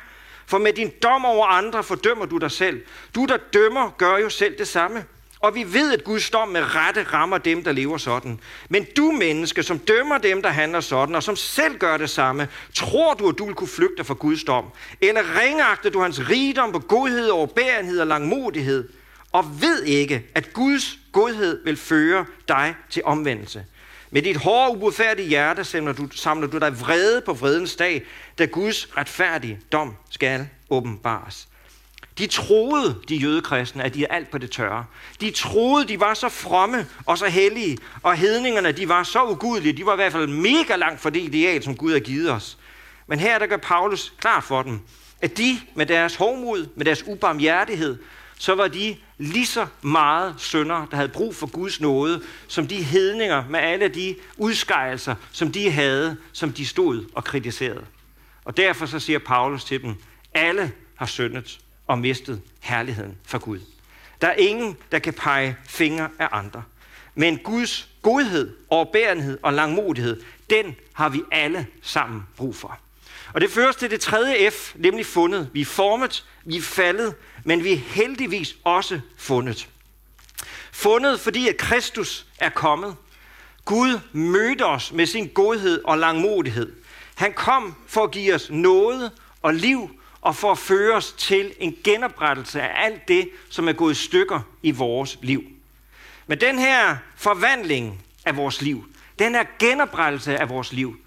[0.45, 2.81] For med din dom over andre fordømmer du dig selv.
[3.15, 5.05] Du, der dømmer, gør jo selv det samme.
[5.41, 8.39] Og vi ved, at Guds dom med rette rammer dem, der lever sådan.
[8.69, 12.47] Men du menneske, som dømmer dem, der handler sådan, og som selv gør det samme,
[12.73, 14.65] tror du, at du vil kunne flygte fra Guds dom?
[15.01, 18.89] Eller ringagter du hans rigdom på godhed, overbærenhed og langmodighed?
[19.31, 23.65] Og ved ikke, at Guds godhed vil føre dig til omvendelse.
[24.11, 28.05] Med dit hårde, ubudfærdige hjerte samler du, samler du dig vrede på vredens dag,
[28.39, 31.47] da Guds retfærdige dom skal åbenbares.
[32.19, 34.85] De troede, de jødekristne, at de er alt på det tørre.
[35.21, 39.73] De troede, de var så fromme og så hellige, og hedningerne, de var så ugudelige.
[39.73, 42.57] De var i hvert fald mega langt fra det ideal, som Gud har givet os.
[43.07, 44.79] Men her der gør Paulus klar for dem,
[45.21, 47.97] at de med deres hovmod, med deres ubarmhjertighed,
[48.37, 52.83] så var de lige så meget sønder, der havde brug for Guds nåde, som de
[52.83, 57.85] hedninger med alle de udskejelser, som de havde, som de stod og kritiserede.
[58.45, 59.95] Og derfor så siger Paulus til dem,
[60.33, 63.59] alle har syndet og mistet herligheden for Gud.
[64.21, 66.63] Der er ingen, der kan pege fingre af andre.
[67.15, 72.79] Men Guds godhed, overbærenhed og langmodighed, den har vi alle sammen brug for.
[73.33, 75.49] Og det fører til det tredje F, nemlig fundet.
[75.53, 79.69] Vi er formet, vi er faldet, men vi er heldigvis også fundet.
[80.71, 82.95] Fundet, fordi at Kristus er kommet.
[83.65, 86.73] Gud mødte os med sin godhed og langmodighed.
[87.15, 91.53] Han kom for at give os noget og liv og for at føre os til
[91.59, 95.43] en genoprettelse af alt det, som er gået i stykker i vores liv.
[96.27, 98.85] Men den her forvandling af vores liv,
[99.19, 100.97] den her genoprettelse af vores liv,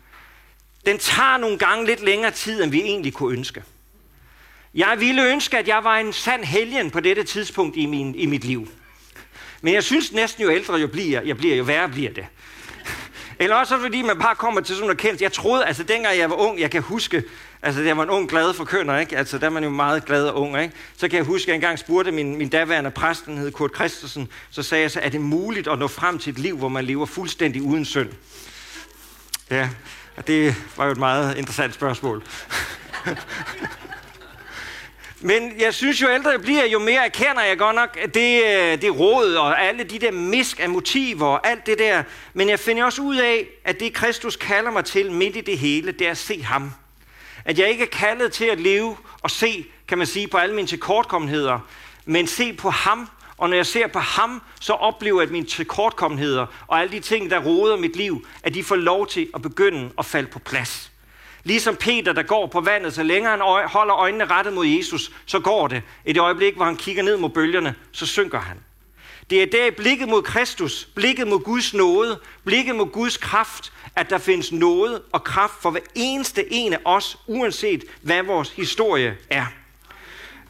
[0.86, 3.62] den tager nogle gange lidt længere tid, end vi egentlig kunne ønske.
[4.74, 8.26] Jeg ville ønske, at jeg var en sand helgen på dette tidspunkt i, min, i
[8.26, 8.68] mit liv.
[9.60, 12.26] Men jeg synes næsten, jo ældre jeg bliver, jeg bliver, jo værre bliver det.
[13.42, 15.22] Eller også fordi man bare kommer til sådan en erkendelse.
[15.22, 17.22] Jeg troede, altså dengang jeg var ung, jeg kan huske,
[17.62, 19.16] altså jeg var en ung glad forkønner, ikke?
[19.16, 20.74] Altså der er man jo meget glad og ung, ikke?
[20.96, 23.70] Så kan jeg huske, at jeg engang spurgte min, min daværende præst, den hed Kurt
[23.74, 26.68] Christensen, så sagde jeg så, er det muligt at nå frem til et liv, hvor
[26.68, 28.08] man lever fuldstændig uden synd?
[29.50, 29.68] Ja,
[30.16, 32.22] og det var jo et meget interessant spørgsmål.
[35.24, 38.82] Men jeg synes, jo ældre jeg bliver, jo mere erkender jeg godt nok det, øh,
[38.82, 42.02] det råd og alle de der misk af motiver og alt det der.
[42.34, 45.58] Men jeg finder også ud af, at det Kristus kalder mig til midt i det
[45.58, 46.72] hele, det er at se ham.
[47.44, 50.54] At jeg ikke er kaldet til at leve og se, kan man sige, på alle
[50.54, 51.58] mine tilkortkommenheder,
[52.04, 53.08] men se på ham.
[53.36, 57.00] Og når jeg ser på ham, så oplever jeg, at mine tilkortkommenheder og alle de
[57.00, 60.38] ting, der råder mit liv, at de får lov til at begynde at falde på
[60.38, 60.91] plads.
[61.44, 65.40] Ligesom Peter, der går på vandet, så længe han holder øjnene rettet mod Jesus, så
[65.40, 65.82] går det.
[66.04, 68.56] I det øjeblik, hvor han kigger ned mod bølgerne, så synker han.
[69.30, 74.10] Det er der blikket mod Kristus, blikket mod Guds nåde, blikket mod Guds kraft, at
[74.10, 79.16] der findes nåde og kraft for hver eneste en af os, uanset hvad vores historie
[79.30, 79.46] er.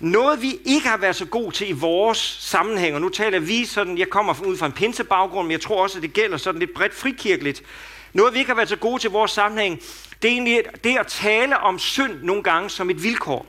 [0.01, 3.65] Noget vi ikke har været så god til i vores sammenhæng, og nu taler vi
[3.65, 6.59] sådan, jeg kommer ud fra en pinsebaggrund, men jeg tror også, at det gælder sådan
[6.59, 7.63] lidt bredt frikirkeligt.
[8.13, 9.81] Noget vi ikke har været så gode til i vores sammenhæng,
[10.23, 13.47] det er egentlig det at tale om synd nogle gange som et vilkår.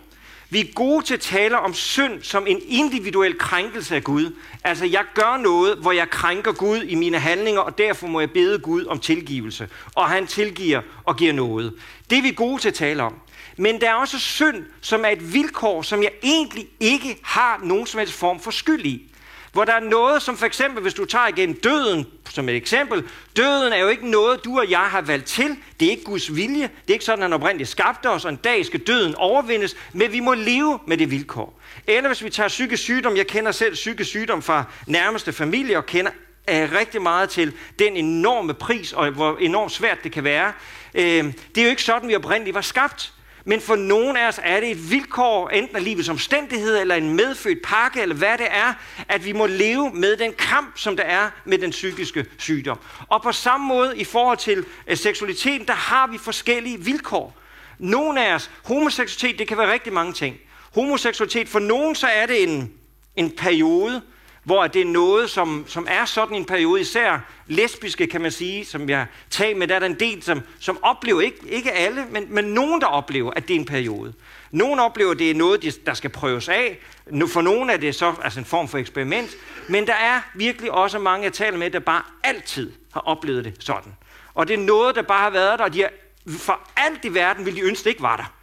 [0.49, 4.35] Vi er gode til at tale om synd som en individuel krænkelse af Gud.
[4.63, 8.31] Altså, jeg gør noget, hvor jeg krænker Gud i mine handlinger, og derfor må jeg
[8.31, 9.69] bede Gud om tilgivelse.
[9.95, 11.73] Og han tilgiver og giver noget.
[12.09, 13.15] Det er vi gode til at tale om.
[13.57, 17.87] Men der er også synd, som er et vilkår, som jeg egentlig ikke har nogen
[17.87, 19.12] som helst form for skyld i.
[19.53, 23.03] Hvor der er noget, som for eksempel, hvis du tager igen døden som et eksempel.
[23.37, 25.57] Døden er jo ikke noget, du og jeg har valgt til.
[25.79, 26.61] Det er ikke Guds vilje.
[26.63, 29.75] Det er ikke sådan, han oprindeligt skabte os, og en dag skal døden overvindes.
[29.93, 31.59] Men vi må leve med det vilkår.
[31.87, 33.17] Eller hvis vi tager psykisk sygdom.
[33.17, 36.11] Jeg kender selv psykisk sygdom fra nærmeste familie, og kender
[36.47, 40.53] er rigtig meget til den enorme pris, og hvor enormt svært det kan være.
[40.93, 41.23] Øh,
[41.55, 43.13] det er jo ikke sådan, vi oprindeligt var skabt.
[43.45, 47.15] Men for nogen af os er det et vilkår, enten af livets omstændighed, eller en
[47.15, 48.73] medfødt pakke, eller hvad det er,
[49.07, 52.79] at vi må leve med den kamp, som der er med den psykiske sygdom.
[53.07, 57.37] Og på samme måde i forhold til øh, seksualiteten, der har vi forskellige vilkår.
[57.79, 60.37] Nogle af os, homoseksualitet, det kan være rigtig mange ting.
[60.75, 62.73] Homoseksualitet, for nogen så er det en,
[63.15, 64.01] en periode,
[64.43, 68.65] hvor det er noget, som, som er sådan en periode, især lesbiske, kan man sige,
[68.65, 72.05] som jeg tager med, der er der en del, som, som oplever, ikke, ikke alle,
[72.11, 74.13] men, men nogen, der oplever, at det er en periode.
[74.51, 76.79] Nogen oplever, at det er noget, der skal prøves af.
[77.27, 79.29] For nogen er det så altså en form for eksperiment.
[79.69, 83.55] Men der er virkelig også mange, jeg taler med, der bare altid har oplevet det
[83.59, 83.95] sådan.
[84.33, 85.89] Og det er noget, der bare har været der, og de har,
[86.37, 88.33] for alt i verden ville de ønske, det ikke var der.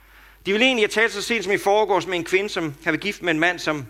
[0.46, 2.90] De vil egentlig, jeg talte så sent som i foregårs med en kvinde, som har
[2.90, 3.86] været gift med en mand, som,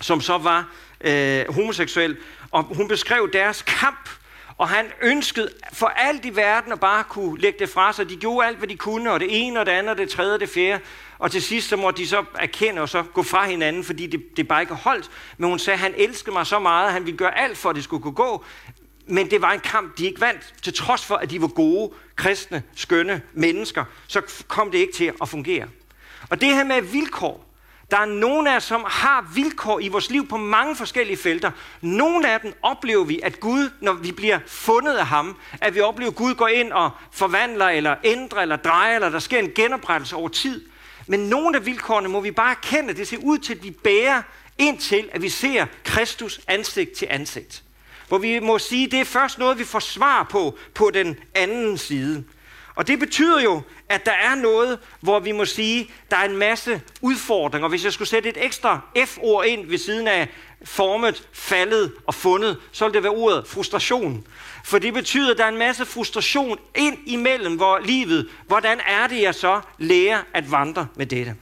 [0.00, 0.68] som så var
[1.00, 2.16] øh, homoseksuel,
[2.50, 4.10] og hun beskrev deres kamp,
[4.58, 8.08] og han ønskede for alt i verden at bare kunne lægge det fra sig.
[8.08, 10.34] De gjorde alt, hvad de kunne, og det ene, og det andet, og det tredje,
[10.34, 10.82] og det fjerde.
[11.18, 14.22] Og til sidst så måtte de så erkende og så gå fra hinanden, fordi det,
[14.36, 15.10] det bare ikke holdt.
[15.38, 17.70] Men hun sagde, at han elskede mig så meget, at han ville gøre alt for,
[17.70, 18.44] at det skulle kunne gå.
[19.06, 20.54] Men det var en kamp, de ikke vandt.
[20.62, 25.12] Til trods for, at de var gode, kristne, skønne mennesker, så kom det ikke til
[25.22, 25.68] at fungere.
[26.30, 27.53] Og det her med vilkår,
[27.94, 31.50] der er nogle af os, som har vilkår i vores liv på mange forskellige felter.
[31.80, 35.80] Nogle af dem oplever vi, at Gud, når vi bliver fundet af ham, at vi
[35.80, 39.50] oplever, at Gud går ind og forvandler, eller ændrer, eller drejer, eller der sker en
[39.54, 40.64] genoprettelse over tid.
[41.06, 44.22] Men nogle af vilkårene må vi bare erkende, det ser ud til, at vi bærer
[44.58, 47.62] indtil, at vi ser Kristus ansigt til ansigt.
[48.08, 51.16] Hvor vi må sige, at det er først noget, vi får svar på, på den
[51.34, 52.24] anden side.
[52.76, 56.36] Og det betyder jo, at der er noget, hvor vi må sige, der er en
[56.36, 57.68] masse udfordringer.
[57.68, 60.28] Hvis jeg skulle sætte et ekstra F-ord ind ved siden af
[60.64, 64.26] formet, faldet og fundet, så ville det være ordet frustration.
[64.64, 68.28] For det betyder, at der er en masse frustration ind imellem hvor livet.
[68.46, 71.34] Hvordan er det, jeg så lærer at vandre med dette?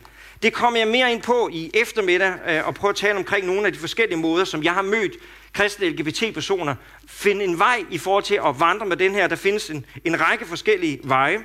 [0.43, 3.67] Det kommer jeg mere ind på i eftermiddag øh, og prøve at tale omkring nogle
[3.67, 5.13] af de forskellige måder, som jeg har mødt
[5.53, 6.75] kristne LGBT-personer
[7.07, 9.27] finde en vej i forhold til at vandre med den her.
[9.27, 11.45] Der findes en, en række forskellige veje.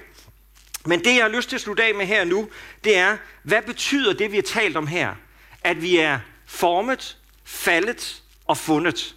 [0.85, 2.49] Men det, jeg har lyst til at slutte af med her nu,
[2.83, 5.15] det er, hvad betyder det, vi har talt om her?
[5.63, 9.15] At vi er formet, faldet og fundet.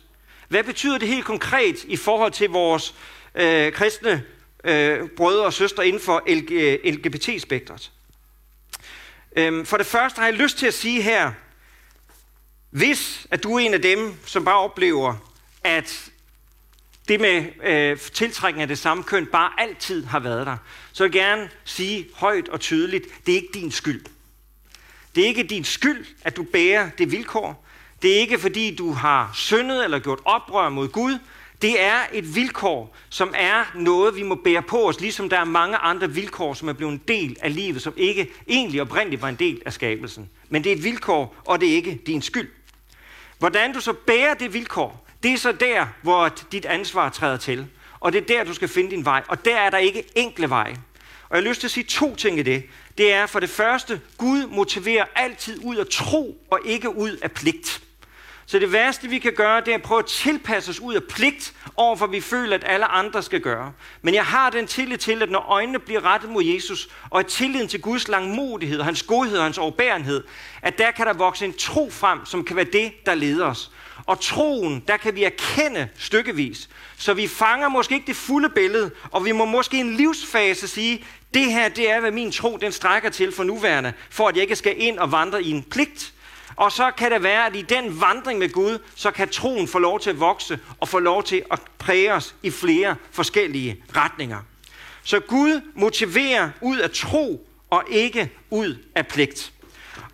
[0.49, 2.95] Hvad betyder det helt konkret i forhold til vores
[3.35, 4.25] øh, kristne
[4.65, 6.23] øh, brødre og søstre inden for
[6.91, 7.91] LGBT-spektret?
[9.37, 11.33] Øhm, for det første har jeg lyst til at sige her,
[12.71, 15.15] hvis at du er en af dem, som bare oplever,
[15.65, 16.11] at
[17.09, 20.57] det med øh, tiltrækning af det samme køn bare altid har været der,
[20.93, 24.05] så vil jeg gerne sige højt og tydeligt, det er ikke din skyld.
[25.15, 27.67] Det er ikke din skyld, at du bærer det vilkår.
[28.03, 31.19] Det er ikke fordi, du har syndet eller gjort oprør mod Gud.
[31.63, 35.45] Det er et vilkår, som er noget, vi må bære på os, ligesom der er
[35.45, 39.29] mange andre vilkår, som er blevet en del af livet, som ikke egentlig oprindeligt var
[39.29, 40.31] en del af skabelsen.
[40.49, 42.49] Men det er et vilkår, og det er ikke din skyld.
[43.41, 47.67] Hvordan du så bærer det vilkår, det er så der, hvor dit ansvar træder til.
[48.01, 49.23] Og det er der, du skal finde din vej.
[49.29, 50.77] Og der er der ikke enkle veje.
[51.29, 52.65] Og jeg har lyst til at sige to ting i det.
[52.99, 57.33] Det er for det første, Gud motiverer altid ud af tro og ikke ud af
[57.33, 57.83] pligt.
[58.51, 61.05] Så det værste, vi kan gøre, det er at prøve at tilpasse os ud af
[61.05, 63.73] pligt, overfor vi føler, at alle andre skal gøre.
[64.03, 67.27] Men jeg har den tillid til, at når øjnene bliver rettet mod Jesus, og at
[67.27, 70.25] tilliden til Guds langmodighed, hans godhed og hans overbærenhed,
[70.63, 73.71] at der kan der vokse en tro frem, som kan være det, der leder os.
[74.07, 76.69] Og troen, der kan vi erkende stykkevis.
[76.97, 80.69] Så vi fanger måske ikke det fulde billede, og vi må måske i en livsfase
[80.69, 84.35] sige, det her, det er, hvad min tro, den strækker til for nuværende, for at
[84.35, 86.13] jeg ikke skal ind og vandre i en pligt.
[86.57, 89.79] Og så kan det være, at i den vandring med Gud, så kan troen få
[89.79, 94.39] lov til at vokse og få lov til at præge os i flere forskellige retninger.
[95.03, 99.53] Så Gud motiverer ud af tro og ikke ud af pligt.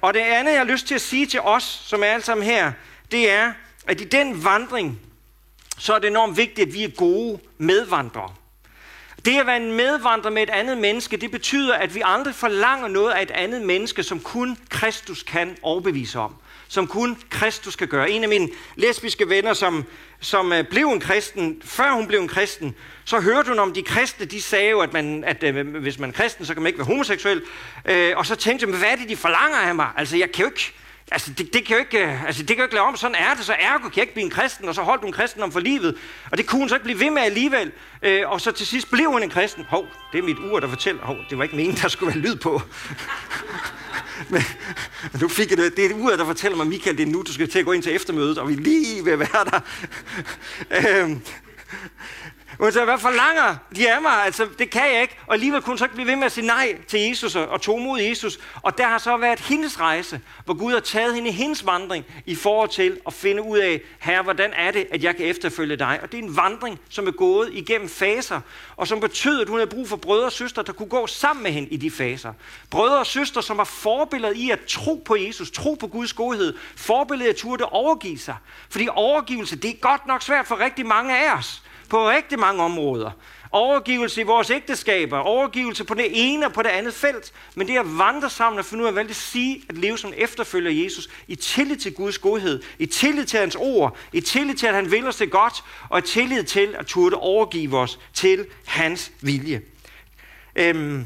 [0.01, 2.47] Og det andet, jeg har lyst til at sige til os, som er alle sammen
[2.47, 2.73] her,
[3.11, 3.53] det er,
[3.87, 5.01] at i den vandring,
[5.79, 8.35] så er det enormt vigtigt, at vi er gode medvandrere.
[9.27, 12.89] Det at være en medvandrer med et andet menneske, det betyder, at vi aldrig forlanger
[12.89, 16.35] noget af et andet menneske, som kun Kristus kan overbevise om.
[16.69, 18.11] Som kun Kristus kan gøre.
[18.11, 19.85] En af mine lesbiske venner, som,
[20.21, 23.83] som øh, blev en kristen, før hun blev en kristen, så hørte hun om de
[23.83, 26.67] kristne, de sagde jo, at, man, at øh, hvis man er kristen, så kan man
[26.69, 27.43] ikke være homoseksuel.
[27.85, 29.89] Øh, og så tænkte jeg, hvad er det, de forlanger af mig?
[29.97, 30.73] Altså, jeg kan jo ikke,
[31.11, 33.15] Altså, det, det, kan jo ikke, øh, altså, det kan jo ikke lave om, sådan
[33.15, 35.43] er det, så ergo kan jeg ikke blive en kristen, og så holdt hun kristen
[35.43, 35.97] om for livet.
[36.31, 37.73] Og det kunne hun så ikke blive ved med alligevel.
[38.03, 39.65] Øh, og så til sidst blev hun en kristen.
[39.69, 41.03] Hov, det er mit ur, der fortæller.
[41.03, 42.63] Hov, det var ikke meningen, der skulle være lyd på.
[44.31, 44.43] men,
[45.13, 45.77] men nu fik jeg det.
[45.77, 47.73] Det er uret, der fortæller mig, Michael, det er nu, du skal til at gå
[47.73, 49.61] ind til eftermødet, og vi lige vil være der.
[51.05, 51.17] øh,
[52.59, 54.25] og så, hvad forlanger de af mig?
[54.25, 55.19] Altså, det kan jeg ikke.
[55.27, 57.61] Og alligevel kunne hun så ikke blive ved med at sige nej til Jesus og
[57.61, 58.39] tog mod Jesus.
[58.63, 62.05] Og der har så været hendes rejse, hvor Gud har taget hende i hendes vandring
[62.27, 65.77] i forhold til at finde ud af, herre, hvordan er det, at jeg kan efterfølge
[65.77, 65.99] dig?
[66.03, 68.41] Og det er en vandring, som er gået igennem faser,
[68.77, 71.43] og som betyder, at hun har brug for brødre og søstre, der kunne gå sammen
[71.43, 72.33] med hende i de faser.
[72.71, 76.55] Brødre og søstre, som var forbilledet i at tro på Jesus, tro på Guds godhed,
[76.77, 78.37] forbilledet at turde overgive sig.
[78.71, 82.63] Fordi overgivelse, det er godt nok svært for rigtig mange af os på rigtig mange
[82.63, 83.11] områder.
[83.53, 87.33] Overgivelse i vores ægteskaber, overgivelse på det ene og på det andet felt.
[87.55, 90.13] Men det at vandre sammen og finde ud af, hvad det sige at leve som
[90.17, 94.67] efterfølger Jesus, i tillid til Guds godhed, i tillid til hans ord, i tillid til,
[94.67, 98.47] at han vil os det godt, og i tillid til at turde overgive os til
[98.67, 99.63] hans vilje.
[100.57, 101.05] Øhm,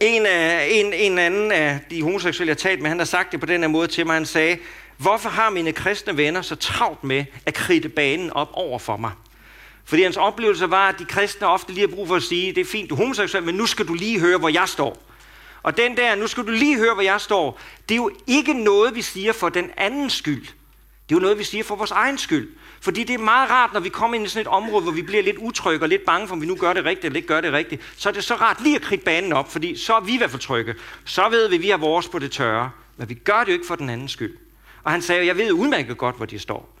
[0.00, 3.32] en, af, en, en anden af de homoseksuelle, jeg har talt med, han har sagt
[3.32, 4.14] det på den her måde til mig.
[4.14, 4.58] Han sagde,
[4.96, 9.10] hvorfor har mine kristne venner så travlt med at kridte banen op over for mig?
[9.90, 12.60] Fordi hans oplevelse var, at de kristne ofte lige har brug for at sige, det
[12.60, 15.02] er fint, du er homoseksuel, men nu skal du lige høre, hvor jeg står.
[15.62, 18.54] Og den der, nu skal du lige høre, hvor jeg står, det er jo ikke
[18.54, 20.42] noget, vi siger for den andens skyld.
[20.42, 22.48] Det er jo noget, vi siger for vores egen skyld.
[22.80, 25.02] Fordi det er meget rart, når vi kommer ind i sådan et område, hvor vi
[25.02, 27.28] bliver lidt utrygge og lidt bange for, om vi nu gør det rigtigt eller ikke
[27.28, 27.82] gør det rigtigt.
[27.96, 30.18] Så er det så rart lige at kridte banen op, fordi så er vi i
[30.18, 30.74] hvert fald trygge.
[31.04, 32.70] Så ved vi, at vi har vores på det tørre.
[32.96, 34.36] Men vi gør det jo ikke for den andens skyld.
[34.82, 36.79] Og han sagde, jeg ved udmærket godt, hvor de står.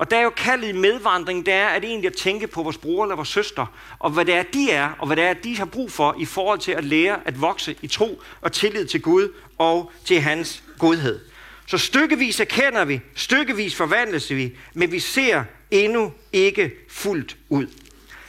[0.00, 2.78] Og der er jo kaldet i medvandring, det er at egentlig at tænke på vores
[2.78, 3.66] bror eller vores søster,
[3.98, 6.24] og hvad det er, de er, og hvad det er, de har brug for i
[6.24, 10.62] forhold til at lære at vokse i tro og tillid til Gud og til hans
[10.78, 11.20] godhed.
[11.66, 17.66] Så stykkevis erkender vi, stykkevis forvandles vi, men vi ser endnu ikke fuldt ud.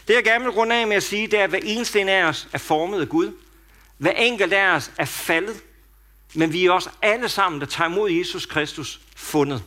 [0.07, 2.09] Det jeg gerne vil runde af med at sige, det er, at hver eneste en
[2.09, 3.31] af os er formet af Gud.
[3.97, 5.63] Hver enkelt af os er faldet,
[6.33, 9.63] men vi er også alle sammen, der tager imod Jesus Kristus, fundet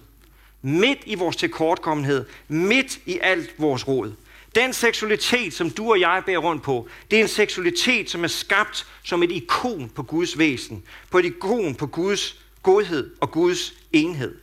[0.64, 4.12] midt i vores tilkortkommenhed, midt i alt vores råd.
[4.55, 8.29] Den seksualitet, som du og jeg bærer rundt på, det er en seksualitet, som er
[8.29, 13.74] skabt som et ikon på Guds væsen, på et ikon på Guds godhed og Guds
[13.93, 14.34] enhed.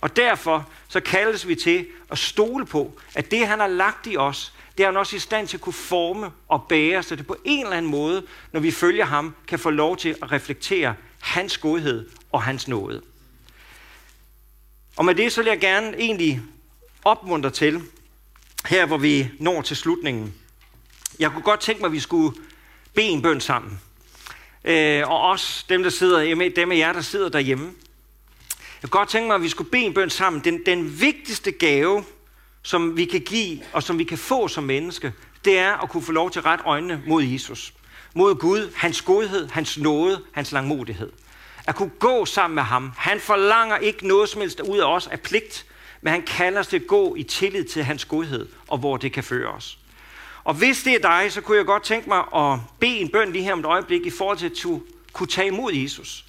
[0.00, 4.16] Og derfor så kaldes vi til at stole på, at det, han har lagt i
[4.16, 7.26] os, det er han også i stand til at kunne forme og bære, så det
[7.26, 8.22] på en eller anden måde,
[8.52, 13.02] når vi følger ham, kan få lov til at reflektere hans godhed og hans nåde.
[14.96, 16.42] Og med det så vil jeg gerne egentlig
[17.04, 17.82] opmuntre til,
[18.66, 20.34] her hvor vi når til slutningen.
[21.18, 22.36] Jeg kunne godt tænke mig, at vi skulle
[22.94, 23.80] bede en bøn sammen.
[24.64, 27.72] Øh, og også dem, der sidder dem af jer, der sidder derhjemme.
[28.82, 30.44] Jeg kunne godt tænke mig, at vi skulle bede en bøn sammen.
[30.44, 32.04] Den, den vigtigste gave,
[32.62, 35.12] som vi kan give, og som vi kan få som menneske,
[35.44, 37.74] det er at kunne få lov til at rette øjnene mod Jesus.
[38.14, 41.12] Mod Gud, hans godhed, hans nåde, hans langmodighed.
[41.66, 42.92] At kunne gå sammen med ham.
[42.96, 45.66] Han forlanger ikke noget som helst ud af os af pligt,
[46.02, 49.12] men han kalder os til at gå i tillid til hans godhed, og hvor det
[49.12, 49.78] kan føre os.
[50.44, 53.32] Og hvis det er dig, så kunne jeg godt tænke mig at bede en bøn
[53.32, 54.80] lige her om et øjeblik i forhold til at
[55.12, 56.24] kunne tage imod Jesus.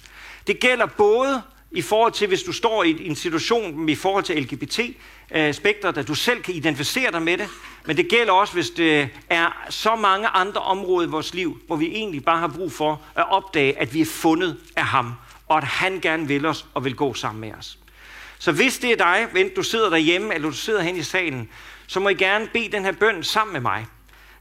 [0.46, 4.42] Det gælder både i forhold til, hvis du står i en situation i forhold til
[4.42, 7.48] LGBT-spektret, at du selv kan identificere dig med det,
[7.86, 11.76] men det gælder også, hvis det er så mange andre områder i vores liv, hvor
[11.76, 15.12] vi egentlig bare har brug for at opdage, at vi er fundet af ham,
[15.48, 17.78] og at han gerne vil os og vil gå sammen med os.
[18.38, 21.48] Så hvis det er dig, enten du sidder derhjemme, eller du sidder hen i salen,
[21.86, 23.86] så må I gerne bede den her bøn sammen med mig.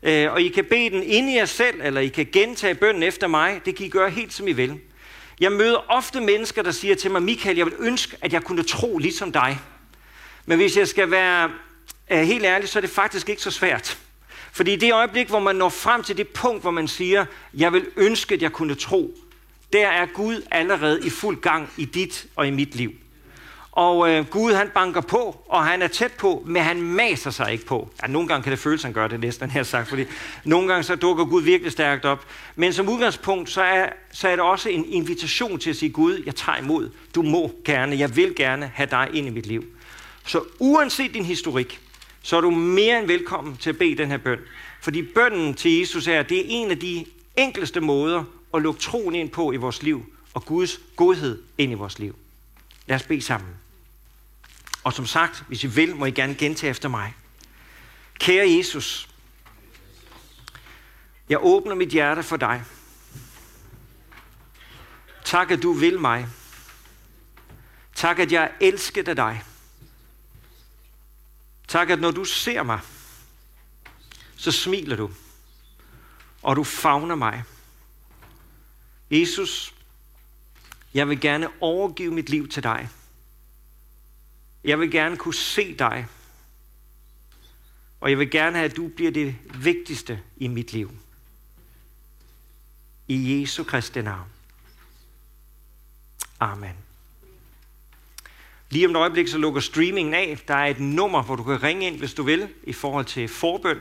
[0.03, 3.03] Øh, og I kan bede den inde i jer selv, eller I kan gentage bønnen
[3.03, 3.61] efter mig.
[3.65, 4.79] Det kan I gøre helt som I vil.
[5.39, 8.63] Jeg møder ofte mennesker, der siger til mig, Michael, jeg vil ønske, at jeg kunne
[8.63, 9.59] tro ligesom dig.
[10.45, 11.51] Men hvis jeg skal være
[12.11, 13.97] øh, helt ærlig, så er det faktisk ikke så svært.
[14.51, 17.73] Fordi i det øjeblik, hvor man når frem til det punkt, hvor man siger, jeg
[17.73, 19.17] vil ønske, at jeg kunne tro,
[19.74, 22.91] der er Gud allerede i fuld gang i dit og i mit liv.
[23.76, 27.51] Og øh, Gud han banker på, og han er tæt på, men han maser sig
[27.51, 27.89] ikke på.
[28.01, 30.05] Ja, nogle gange kan det føles, at han gør det næsten her sagt, fordi
[30.43, 32.26] nogle gange så dukker Gud virkelig stærkt op.
[32.55, 36.24] Men som udgangspunkt, så er, så er det også en invitation til at sige, Gud,
[36.26, 36.89] jeg tager imod.
[37.16, 39.66] Du må gerne, jeg vil gerne have dig ind i mit liv.
[40.26, 41.82] Så uanset din historik,
[42.22, 44.39] så er du mere end velkommen til at bede den her bøn.
[44.82, 47.05] Fordi bønnen til Jesus er, det er en af de
[47.38, 48.24] enkleste måder
[48.55, 52.19] at lukke troen ind på i vores liv, og Guds godhed ind i vores liv.
[52.85, 53.49] Lad os bede sammen.
[54.83, 57.13] Og som sagt, hvis I vil, må I gerne gentage efter mig.
[58.19, 59.09] Kære Jesus,
[61.29, 62.63] jeg åbner mit hjerte for dig.
[65.25, 66.27] Tak, at du vil mig.
[67.95, 69.43] Tak, at jeg er elsket af dig.
[71.67, 72.79] Tak, at når du ser mig,
[74.35, 75.11] så smiler du,
[76.41, 77.43] og du favner mig.
[79.11, 79.75] Jesus,
[80.93, 82.89] jeg vil gerne overgive mit liv til dig.
[84.63, 86.07] Jeg vil gerne kunne se dig.
[88.01, 90.91] Og jeg vil gerne have, at du bliver det vigtigste i mit liv.
[93.07, 94.27] I Jesu Kristi navn.
[96.39, 96.73] Amen.
[98.69, 100.39] Lige om et øjeblik, så lukker streamingen af.
[100.47, 103.27] Der er et nummer, hvor du kan ringe ind, hvis du vil, i forhold til
[103.27, 103.79] forbøn.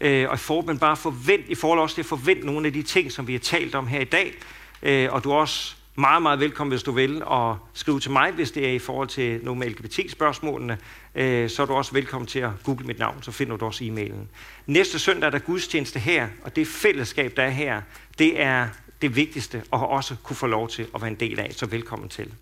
[0.00, 2.82] Øh, og og forbøn bare forvent, i forhold også til at forvente nogle af de
[2.82, 4.34] ting, som vi har talt om her i dag.
[4.82, 8.50] Øh, og du også meget, meget velkommen, hvis du vil, og skrive til mig, hvis
[8.50, 10.78] det er i forhold til nogle med LGBT-spørgsmålene.
[11.14, 13.84] Øh, så er du også velkommen til at google mit navn, så finder du også
[13.84, 14.28] e-mailen.
[14.66, 17.82] Næste søndag er der gudstjeneste her, og det fællesskab, der er her,
[18.18, 18.68] det er
[19.02, 22.08] det vigtigste, og også kunne få lov til at være en del af, så velkommen
[22.08, 22.32] til.